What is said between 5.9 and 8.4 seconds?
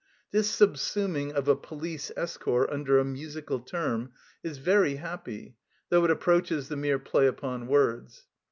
it approaches the mere play upon words.